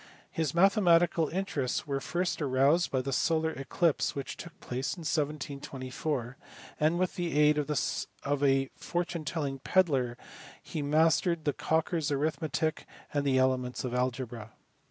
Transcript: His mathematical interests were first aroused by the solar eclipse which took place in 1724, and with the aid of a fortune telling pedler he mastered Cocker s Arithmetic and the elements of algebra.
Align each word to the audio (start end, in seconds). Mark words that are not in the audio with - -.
His 0.31 0.55
mathematical 0.55 1.27
interests 1.29 1.85
were 1.85 1.99
first 2.01 2.41
aroused 2.41 2.89
by 2.89 3.03
the 3.03 3.13
solar 3.13 3.51
eclipse 3.51 4.15
which 4.15 4.35
took 4.35 4.59
place 4.59 4.95
in 4.95 5.01
1724, 5.01 6.37
and 6.79 6.97
with 6.97 7.17
the 7.17 7.37
aid 7.37 7.59
of 7.59 7.69
a 8.41 8.69
fortune 8.75 9.25
telling 9.25 9.59
pedler 9.59 10.17
he 10.63 10.81
mastered 10.81 11.43
Cocker 11.59 11.97
s 11.97 12.09
Arithmetic 12.09 12.87
and 13.13 13.23
the 13.23 13.37
elements 13.37 13.83
of 13.83 13.93
algebra. 13.93 14.53